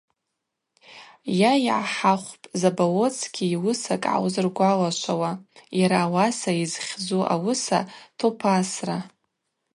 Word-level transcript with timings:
Йа 1.39 1.51
йгӏахӏахвпӏ 1.65 2.47
Заболоцкий 2.59 3.49
йуысакӏ 3.53 4.01
гӏаузыргвалашвауа, 4.03 5.31
йара 5.79 5.99
ауаса 6.05 6.51
йзхьзу 6.63 7.23
ауыса 7.33 7.79
Топасра. 8.17 8.97